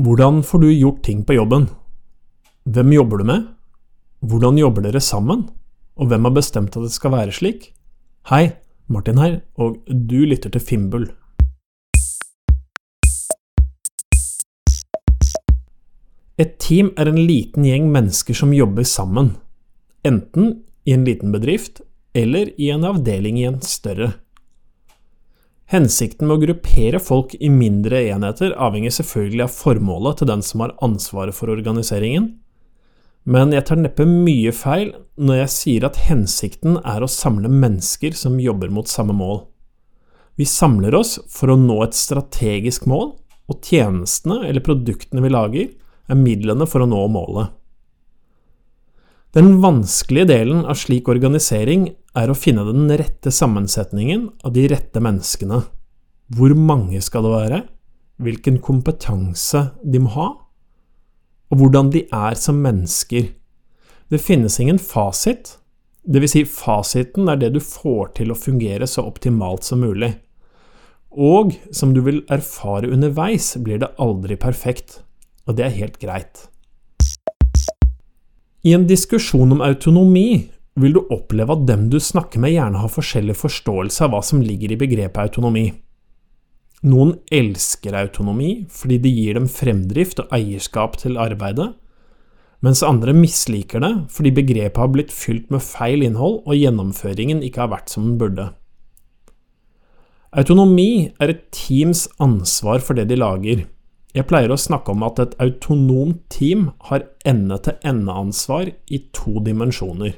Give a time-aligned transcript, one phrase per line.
[0.00, 1.66] Hvordan får du gjort ting på jobben?
[2.64, 3.42] Hvem jobber du med?
[4.24, 5.42] Hvordan jobber dere sammen?
[6.00, 7.66] Og hvem har bestemt at det skal være slik?
[8.30, 8.54] Hei,
[8.88, 11.04] Martin her, og du lytter til Fimbul.
[16.40, 19.34] Et team er en liten gjeng mennesker som jobber sammen,
[20.00, 21.84] enten i en liten bedrift
[22.16, 24.14] eller i en avdeling i en større.
[25.70, 30.64] Hensikten med å gruppere folk i mindre enheter avhenger selvfølgelig av formålet til den som
[30.64, 32.32] har ansvaret for organiseringen,
[33.30, 38.16] men jeg tar neppe mye feil når jeg sier at hensikten er å samle mennesker
[38.18, 39.44] som jobber mot samme mål.
[40.40, 43.12] Vi samler oss for å nå et strategisk mål,
[43.50, 45.70] og tjenestene eller produktene vi lager,
[46.10, 47.54] er midlene for å nå målet.
[49.30, 51.84] Den vanskelige delen av slik organisering
[52.18, 55.60] er å finne den rette sammensetningen av de rette menneskene.
[56.34, 57.60] Hvor mange skal det være?
[58.18, 60.26] Hvilken kompetanse de må ha?
[61.54, 63.30] Og hvordan de er som mennesker.
[64.10, 65.54] Det finnes ingen fasit.
[66.10, 70.16] Vil si, fasiten er det du får til å fungere så optimalt som mulig.
[71.14, 75.04] Og som du vil erfare underveis, blir det aldri perfekt.
[75.46, 76.49] Og det er helt greit.
[78.60, 82.92] I en diskusjon om autonomi vil du oppleve at dem du snakker med gjerne har
[82.92, 85.70] forskjellig forståelse av hva som ligger i begrepet autonomi.
[86.84, 91.70] Noen elsker autonomi fordi det gir dem fremdrift og eierskap til arbeidet,
[92.60, 97.64] mens andre misliker det fordi begrepet har blitt fylt med feil innhold og gjennomføringen ikke
[97.64, 98.50] har vært som den burde.
[100.36, 103.64] Autonomi er et teams ansvar for det de lager,
[104.16, 110.16] jeg pleier å snakke om at et autonomt team har ende-til-ende-ansvar i to dimensjoner.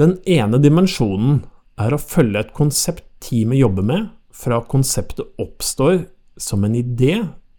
[0.00, 1.42] Den ene dimensjonen
[1.80, 6.06] er å følge et konsept teamet jobber med, fra konseptet oppstår
[6.40, 7.18] som en idé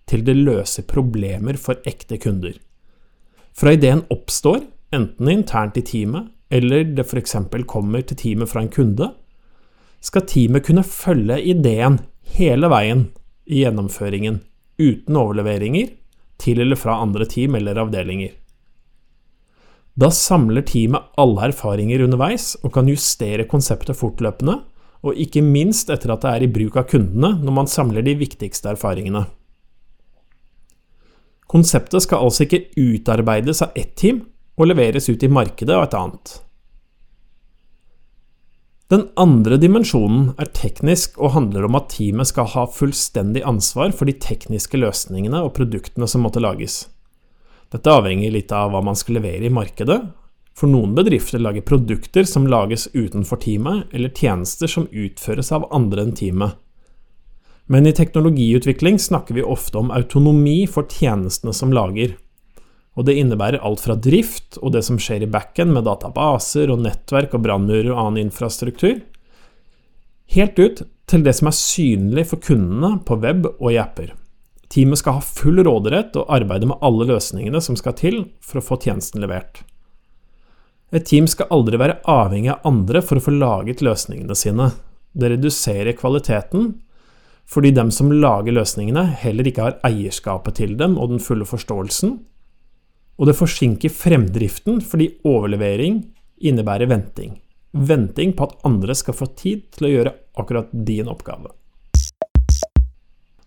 [0.10, 2.56] til det løser problemer for ekte kunder.
[3.54, 4.64] Fra ideen oppstår,
[4.94, 7.38] enten internt i teamet, eller det f.eks.
[7.70, 9.12] kommer til teamet fra en kunde,
[10.02, 12.02] skal teamet kunne følge ideen
[12.34, 13.12] hele veien
[13.46, 14.40] i gjennomføringen,
[14.80, 15.92] uten overleveringer
[16.42, 18.32] til eller fra andre team eller avdelinger.
[19.94, 24.58] Da samler teamet alle erfaringer underveis og kan justere konseptet fortløpende,
[25.04, 28.16] og ikke minst etter at det er i bruk av kundene når man samler de
[28.18, 29.26] viktigste erfaringene.
[31.52, 34.24] Konseptet skal altså ikke utarbeides av ett team
[34.58, 36.32] og leveres ut i markedet av et annet.
[38.94, 44.06] Den andre dimensjonen er teknisk og handler om at teamet skal ha fullstendig ansvar for
[44.06, 46.84] de tekniske løsningene og produktene som måtte lages.
[47.74, 49.98] Dette avhenger litt av hva man skal levere i markedet.
[50.54, 56.06] For noen bedrifter lager produkter som lages utenfor teamet, eller tjenester som utføres av andre
[56.06, 56.54] enn teamet.
[57.66, 62.14] Men i teknologiutvikling snakker vi ofte om autonomi for tjenestene som lager,
[62.94, 66.84] og det innebærer alt fra drift og det som skjer i backen med databaser og
[66.86, 69.00] nettverk og brannmurer og annen infrastruktur,
[70.34, 74.14] helt ut til det som er synlig for kundene på web og i apper.
[74.74, 78.66] Teamet skal ha full råderett og arbeide med alle løsningene som skal til for å
[78.66, 79.62] få tjenesten levert.
[80.94, 84.70] Et team skal aldri være avhengig av andre for å få laget løsningene sine.
[85.14, 86.76] Det reduserer kvaliteten,
[87.50, 92.20] fordi dem som lager løsningene, heller ikke har eierskapet til dem og den fulle forståelsen,
[93.20, 96.02] og det forsinker fremdriften fordi overlevering
[96.44, 97.38] innebærer venting.
[97.74, 101.52] Venting på at andre skal få tid til å gjøre akkurat din oppgave.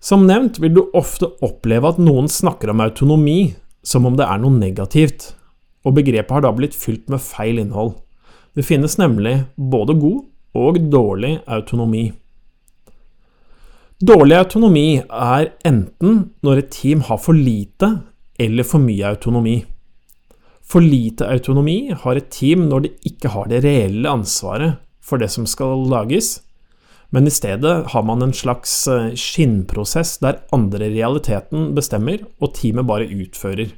[0.03, 3.56] Som nevnt vil du ofte oppleve at noen snakker om autonomi
[3.87, 5.32] som om det er noe negativt,
[5.87, 7.94] og begrepet har da blitt fylt med feil innhold.
[8.59, 10.22] Det finnes nemlig både god
[10.59, 12.09] og dårlig autonomi.
[13.97, 17.93] Dårlig autonomi er enten når et team har for lite
[18.38, 19.60] eller for mye autonomi.
[20.66, 25.30] For lite autonomi har et team når det ikke har det reelle ansvaret for det
[25.30, 26.41] som skal lages,
[27.14, 32.88] men i stedet har man en slags eh, skinnprosess der andre realiteten bestemmer, og teamet
[32.88, 33.71] bare utfører.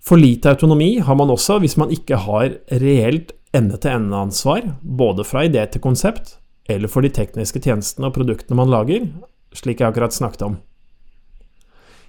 [0.00, 5.66] For lite autonomi har man også hvis man ikke har reelt ende-til-ende-ansvar, både fra idé
[5.68, 6.38] til konsept,
[6.70, 9.06] eller for de tekniske tjenestene og produktene man lager,
[9.52, 10.58] slik jeg akkurat snakket om.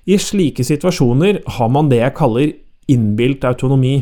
[0.10, 2.54] I slike situasjoner har man det jeg kaller
[2.90, 4.02] innbilt autonomi.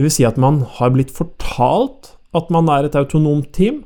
[0.00, 3.84] Vil si at man har blitt fortalt at man er et autonomt team,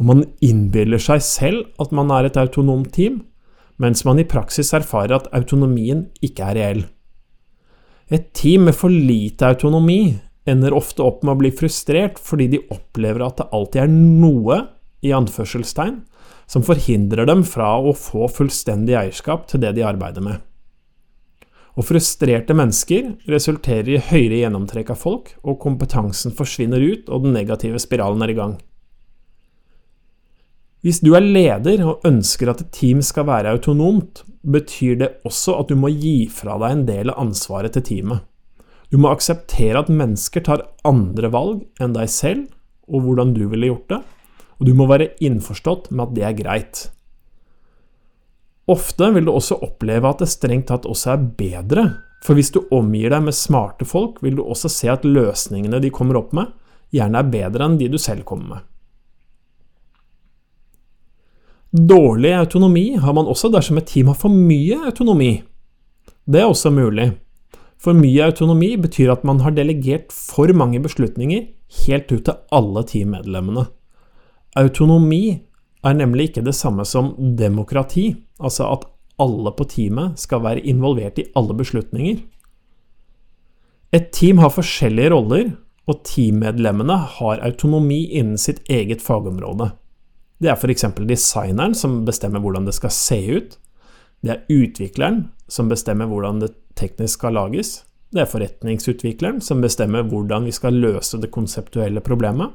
[0.00, 3.20] og man innbiller seg selv at man er et autonomt team,
[3.80, 6.82] mens man i praksis erfarer at autonomien ikke er reell.
[8.10, 10.16] Et team med for lite autonomi
[10.48, 14.60] ender ofte opp med å bli frustrert fordi de opplever at det alltid er noe,
[15.00, 16.02] i anførselstegn,
[16.44, 20.42] som forhindrer dem fra å få fullstendig eierskap til det de arbeider med.
[21.80, 27.32] Og frustrerte mennesker resulterer i høyere gjennomtrekk av folk, og kompetansen forsvinner ut, og den
[27.32, 28.58] negative spiralen er i gang.
[30.84, 35.56] Hvis du er leder og ønsker at et team skal være autonomt, betyr det også
[35.60, 38.24] at du må gi fra deg en del av ansvaret til teamet.
[38.92, 42.48] Du må akseptere at mennesker tar andre valg enn deg selv,
[42.88, 44.00] og hvordan du ville gjort det,
[44.58, 46.88] og du må være innforstått med at det er greit.
[48.70, 51.84] Ofte vil du også oppleve at det strengt tatt også er bedre,
[52.24, 55.90] for hvis du omgir deg med smarte folk, vil du også se at løsningene de
[55.94, 56.52] kommer opp med,
[56.94, 58.66] gjerne er bedre enn de du selv kommer med.
[61.70, 65.36] Dårlig autonomi har man også dersom et team har for mye autonomi.
[66.26, 67.12] Det er også mulig.
[67.80, 71.46] For mye autonomi betyr at man har delegert for mange beslutninger
[71.86, 73.68] helt ut til alle teammedlemmene.
[74.58, 75.40] Autonomi
[75.86, 78.84] er nemlig ikke det samme som demokrati, altså at
[79.20, 82.20] alle på teamet skal være involvert i alle beslutninger.
[83.92, 85.50] Et team har forskjellige roller,
[85.90, 89.72] og teammedlemmene har autonomi innen sitt eget fagområde.
[90.40, 90.86] Det er f.eks.
[91.08, 93.56] designeren som bestemmer hvordan det skal se ut.
[94.22, 97.80] Det er utvikleren som bestemmer hvordan det teknisk skal lages.
[98.14, 102.54] Det er forretningsutvikleren som bestemmer hvordan vi skal løse det konseptuelle problemet.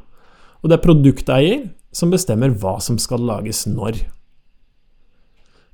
[0.64, 4.04] Og det er produkteier som bestemmer hva som skal lages når.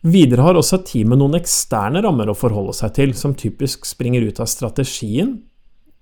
[0.02, 4.42] Videre har også teamet noen eksterne rammer å forholde seg til, som typisk springer ut
[4.42, 5.36] av strategien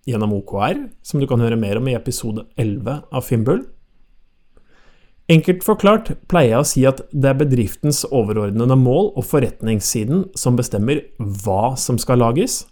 [0.07, 3.65] gjennom OKR, som du kan høre mer om i episode 11 av Fimbul.
[5.29, 10.57] Enkelt forklart pleier jeg å si at det er bedriftens overordnede mål og forretningssiden som
[10.57, 12.63] bestemmer hva som skal lages,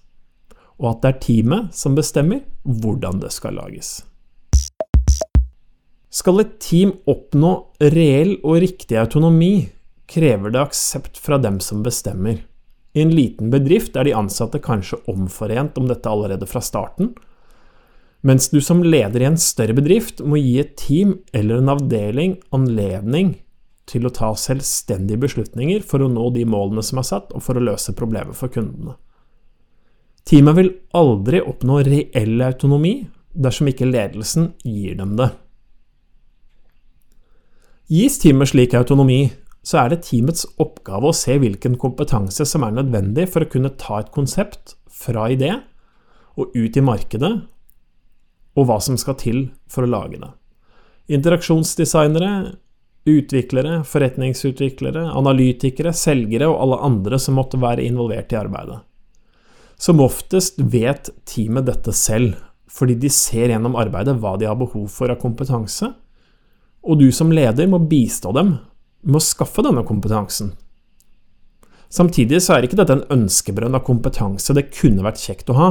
[0.82, 4.00] og at det er teamet som bestemmer hvordan det skal lages.
[6.10, 7.54] Skal et team oppnå
[7.94, 9.68] reell og riktig autonomi,
[10.08, 12.40] krever det aksept fra dem som bestemmer.
[12.96, 17.12] I en liten bedrift er de ansatte kanskje omforent om dette allerede fra starten,
[18.26, 22.38] mens du som leder i en større bedrift må gi et team eller en avdeling
[22.56, 23.36] anledning
[23.88, 27.60] til å ta selvstendige beslutninger for å nå de målene som er satt, og for
[27.60, 28.98] å løse problemet for kundene.
[30.28, 32.98] Teamet vil aldri oppnå reell autonomi
[33.32, 35.30] dersom ikke ledelsen gir dem det.
[37.88, 39.30] Gis teamet slik autonomi,
[39.64, 43.72] så er det teamets oppgave å se hvilken kompetanse som er nødvendig for å kunne
[43.80, 45.54] ta et konsept fra idé
[46.36, 47.30] og ut i markedet,
[48.60, 49.40] og hva som skal til
[49.72, 50.30] for å lage det.
[51.16, 52.32] Interaksjonsdesignere,
[53.08, 58.82] utviklere, forretningsutviklere, analytikere, selgere og alle andre som måtte være involvert i arbeidet.
[59.80, 62.36] Som oftest vet teamet dette selv,
[62.68, 65.94] fordi de ser gjennom arbeidet hva de har behov for av kompetanse,
[66.88, 68.56] og du som leder må bistå dem
[69.04, 70.54] med å skaffe denne kompetansen.
[71.92, 75.70] Samtidig så er ikke dette en ønskebrønn av kompetanse det kunne vært kjekt å ha,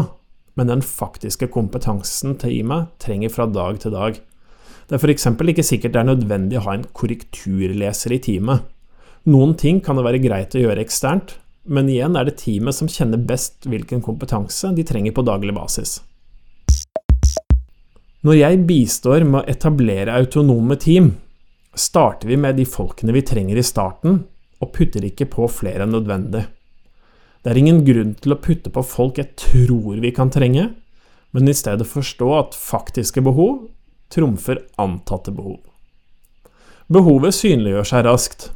[0.56, 4.20] men den faktiske kompetansen teamet trenger fra dag til dag.
[4.86, 5.26] Det er f.eks.
[5.28, 8.64] ikke sikkert det er nødvendig å ha en korrekturleser i teamet.
[9.26, 11.36] Noen ting kan det være greit å gjøre eksternt,
[11.66, 15.98] men igjen er det teamet som kjenner best hvilken kompetanse de trenger på daglig basis.
[18.26, 21.12] Når jeg bistår med å etablere autonome team,
[21.78, 24.24] starter vi med de folkene vi trenger i starten,
[24.58, 26.42] og putter ikke på flere enn nødvendig.
[27.44, 30.72] Det er ingen grunn til å putte på folk jeg tror vi kan trenge,
[31.36, 33.68] men i stedet forstå at faktiske behov
[34.10, 35.60] trumfer antatte behov.
[36.90, 38.50] Behovet synliggjør seg raskt.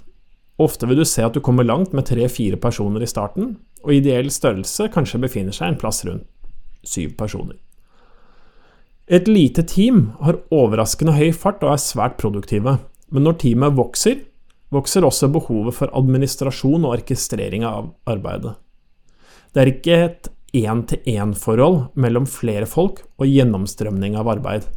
[0.59, 3.55] Ofte vil du se at du kommer langt med tre-fire personer i starten,
[3.87, 6.27] og ideell størrelse kanskje befinner seg en plass rundt
[6.83, 7.61] syv personer.
[9.11, 12.77] Et lite team har overraskende høy fart og er svært produktive,
[13.11, 14.21] men når teamet vokser,
[14.71, 18.55] vokser også behovet for administrasjon og orkestrering av arbeidet.
[19.51, 24.71] Det er ikke et én-til-én-forhold mellom flere folk og gjennomstrømning av arbeid.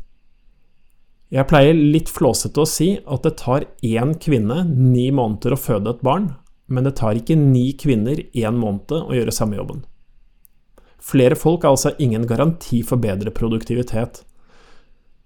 [1.34, 5.94] Jeg pleier litt flåsete å si at det tar én kvinne ni måneder å føde
[5.94, 6.32] et barn,
[6.74, 9.86] men det tar ikke ni kvinner én måned å gjøre samme jobben.
[11.04, 14.22] Flere folk er altså ingen garanti for bedre produktivitet.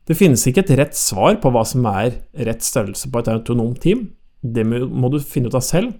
[0.07, 3.81] Det finnes ikke et rett svar på hva som er rett størrelse på et autonomt
[3.83, 4.07] team.
[4.41, 5.93] Det må du finne ut av selv,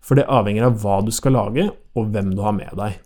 [0.00, 3.00] for det avhenger av hva du skal lage, og hvem du har med deg.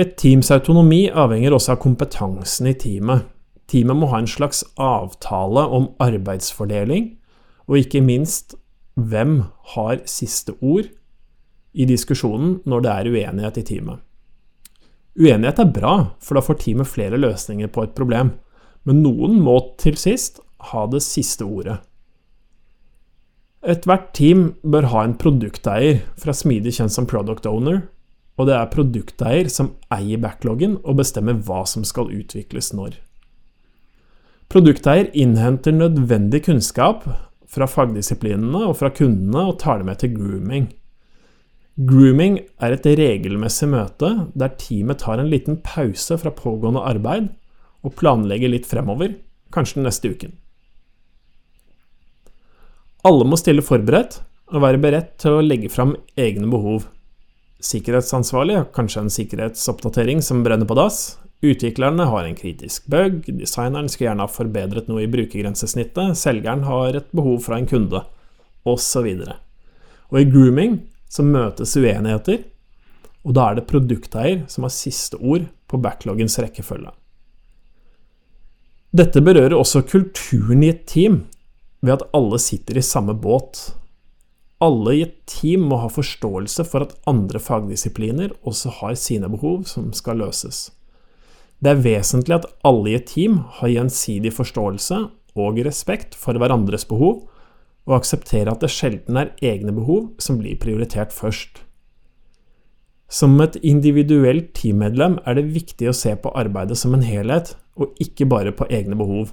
[0.00, 3.24] Et teams autonomi avhenger også av kompetansen i teamet.
[3.70, 7.14] Teamet må ha en slags avtale om arbeidsfordeling,
[7.70, 8.56] og ikke minst
[8.98, 9.44] hvem
[9.74, 10.90] har siste ord
[11.72, 14.00] i diskusjonen når det er uenighet i teamet.
[15.20, 18.34] Uenighet er bra, for da får teamet flere løsninger på et problem,
[18.88, 21.80] men noen må til sist ha det siste ordet.
[23.60, 27.82] Ethvert team bør ha en produkteier, fra smidig kjent som product owner,
[28.40, 32.96] og det er produkteier som eier backloggen og bestemmer hva som skal utvikles når.
[34.50, 37.04] Produkteier innhenter nødvendig kunnskap
[37.50, 40.70] fra fagdisiplinene og fra kundene og tar det med til grooming.
[41.80, 47.30] Grooming er et regelmessig møte der teamet tar en liten pause fra pågående arbeid
[47.86, 49.14] og planlegger litt fremover,
[49.54, 50.34] kanskje den neste uken.
[53.08, 54.18] Alle må stille forberedt
[54.52, 56.84] og være beredt til å legge fram egne behov.
[57.64, 61.16] Sikkerhetsansvarlig har kanskje en sikkerhetsoppdatering som brenner på dass.
[61.40, 66.98] Utviklerne har en kritisk bug, designeren skulle gjerne ha forbedret noe i brukergrensesnittet, selgeren har
[66.98, 68.02] et behov fra en kunde,
[68.68, 69.06] osv.
[69.24, 69.38] Og,
[70.12, 72.44] og i grooming så møtes uenigheter,
[73.26, 76.92] og da er det produkteier som har siste ord på backloggens rekkefølge.
[78.96, 81.24] Dette berører også kulturen i et team,
[81.80, 83.70] ved at alle sitter i samme båt.
[84.60, 89.64] Alle i et team må ha forståelse for at andre fagdisipliner også har sine behov
[89.70, 90.68] som skal løses.
[91.60, 95.00] Det er vesentlig at alle i et team har gjensidig forståelse
[95.38, 97.28] og respekt for hverandres behov,
[97.90, 101.64] og akseptere at det sjelden er egne behov som blir prioritert først.
[103.10, 107.98] Som et individuelt teammedlem er det viktig å se på arbeidet som en helhet, og
[107.98, 109.32] ikke bare på egne behov.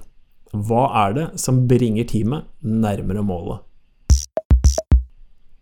[0.50, 3.62] Hva er det som bringer teamet nærmere målet?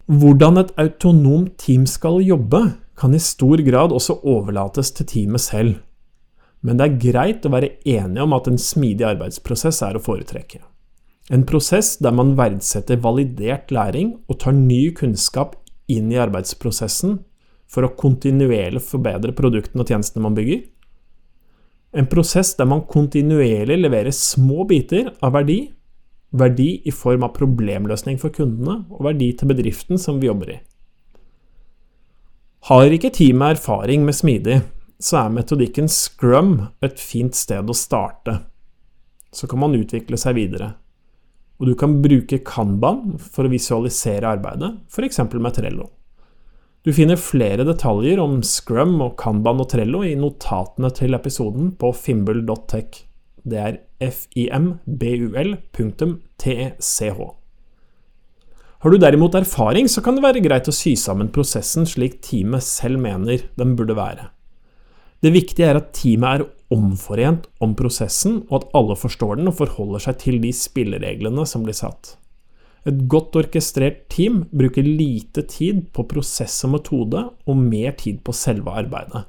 [0.07, 2.63] Hvordan et autonomt team skal jobbe,
[2.97, 5.75] kan i stor grad også overlates til teamet selv.
[6.65, 10.63] Men det er greit å være enige om at en smidig arbeidsprosess er å foretrekke.
[11.33, 15.57] En prosess der man verdsetter validert læring og tar ny kunnskap
[15.91, 17.19] inn i arbeidsprosessen
[17.71, 20.63] for å kontinuerlig forbedre produktene og tjenestene man bygger,
[21.97, 25.61] en prosess der man kontinuerlig leverer små biter av verdi,
[26.37, 30.59] verdi i form av problemløsning for kundene og verdi til bedriften som vi jobber i.
[32.69, 34.59] Har ikke teamet erfaring med smidig,
[34.99, 38.41] så er metodikken scrum et fint sted å starte.
[39.33, 40.75] Så kan man utvikle seg videre.
[41.57, 45.23] Og du kan bruke Kanban for å visualisere arbeidet, f.eks.
[45.33, 45.89] med Trello.
[46.87, 51.91] Du finner flere detaljer om Scrum og Kanban og Trello i notatene til episoden på
[51.97, 53.01] fimbul.tech.
[53.43, 55.57] Det er fimbul.tech.
[58.85, 62.63] Har du derimot erfaring, så kan det være greit å sy sammen prosessen slik teamet
[62.63, 64.29] selv mener den burde være.
[65.25, 69.57] Det viktige er at teamet er omforent om prosessen, og at alle forstår den og
[69.61, 72.17] forholder seg til de spillereglene som blir satt.
[72.87, 78.35] Et godt orkestrert team bruker lite tid på prosess og metode, og mer tid på
[78.37, 79.25] selve arbeidet.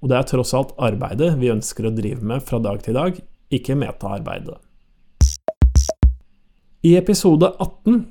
[0.00, 3.20] Og det er tross alt arbeidet vi ønsker å drive med fra dag til dag,
[3.52, 4.56] ikke metaarbeidet.
[6.80, 8.06] I episode 18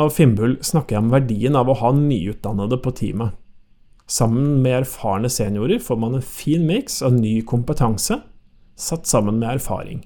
[0.00, 3.36] av Finnbull snakker jeg om verdien av å ha nyutdannede på teamet.
[4.10, 8.20] Sammen med erfarne seniorer får man en fin miks av ny kompetanse,
[8.76, 10.02] satt sammen med erfaring.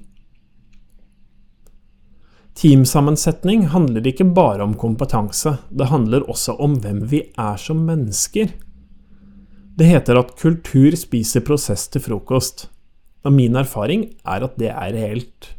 [2.59, 8.51] Teamsammensetning handler ikke bare om kompetanse, det handler også om hvem vi er som mennesker.
[9.79, 12.67] Det heter at kultur spiser prosess til frokost,
[13.23, 15.53] og min erfaring er at det er reelt.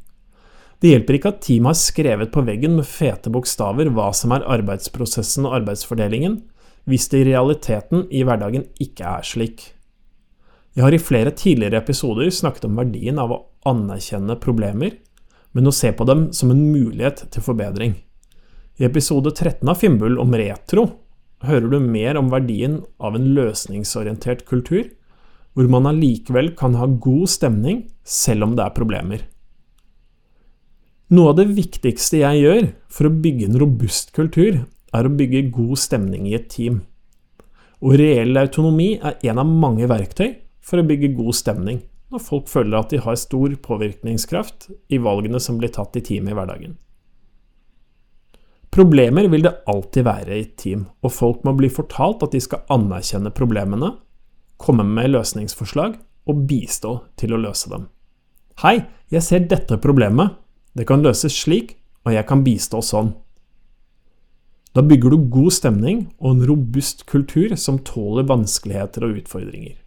[0.80, 4.48] Det hjelper ikke at teamet har skrevet på veggen med fete bokstaver hva som er
[4.48, 6.42] arbeidsprosessen og arbeidsfordelingen,
[6.88, 9.72] hvis det i realiteten i hverdagen ikke er slik.
[10.78, 14.94] Jeg har i flere tidligere episoder snakket om verdien av å anerkjenne problemer,
[15.52, 17.98] men å se på dem som en mulighet til forbedring.
[18.80, 20.86] I episode 13 av Finnbull om retro
[21.44, 24.86] hører du mer om verdien av en løsningsorientert kultur,
[25.52, 29.26] hvor man allikevel kan ha god stemning selv om det er problemer.
[31.10, 34.62] Noe av det viktigste jeg gjør for å bygge en robust kultur,
[34.96, 36.82] er å bygge god stemning i et team.
[37.80, 40.34] Og reell autonomi er en av mange verktøy
[40.66, 45.40] for å bygge god stemning når folk føler at de har stor påvirkningskraft i valgene
[45.42, 46.78] som blir tatt i teamet i hverdagen.
[48.74, 52.42] Problemer vil det alltid være i et team, og folk må bli fortalt at de
[52.42, 53.96] skal anerkjenne problemene,
[54.62, 55.96] komme med løsningsforslag
[56.30, 57.88] og bistå til å løse dem.
[58.62, 60.36] Hei, jeg ser dette problemet,
[60.78, 63.14] det kan løses slik, og jeg kan bistå sånn.
[64.78, 69.78] Da bygger du god stemning og en robust kultur som tåler vanskeligheter og utfordringer.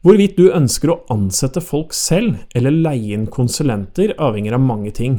[0.00, 5.18] Hvorvidt du ønsker å ansette folk selv eller leie inn konsulenter, avhenger av mange ting,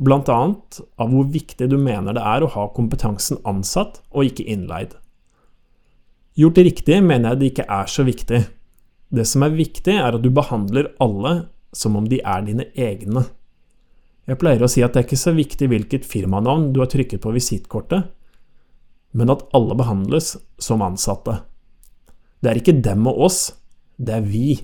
[0.00, 4.96] annet av hvor viktig du mener det er å ha kompetansen ansatt og ikke innleid.
[6.34, 8.40] Gjort det riktig mener jeg det ikke er så viktig.
[9.10, 13.26] Det som er viktig, er at du behandler alle som om de er dine egne.
[14.28, 17.22] Jeg pleier å si at det er ikke så viktig hvilket firmanavn du har trykket
[17.24, 18.10] på visittkortet,
[19.16, 21.40] men at alle behandles som ansatte.
[22.40, 23.40] Det er ikke dem og oss,
[23.98, 24.60] det er vi.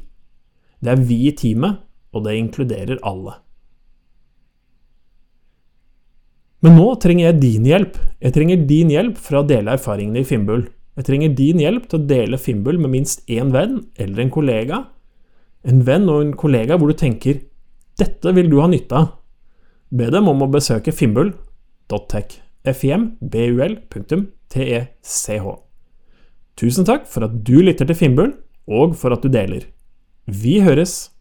[0.81, 1.83] Det er vi i teamet,
[2.15, 3.41] og det inkluderer alle.
[6.65, 7.99] Men nå trenger jeg din hjelp.
[8.23, 10.65] Jeg trenger din hjelp for å dele erfaringene i Finnbull.
[10.97, 14.81] Jeg trenger din hjelp til å dele Finnbull med minst én venn eller en kollega.
[15.69, 17.43] En venn og en kollega hvor du tenker
[17.97, 19.13] 'dette vil du ha nytte av'.
[19.91, 22.41] Be dem om å besøke finnbull.tech.
[22.75, 24.27] fimbul.tech.
[26.57, 28.33] Tusen takk for at du lytter til Finnbull,
[28.67, 29.69] og for at du deler.
[30.27, 31.13] Vi høres!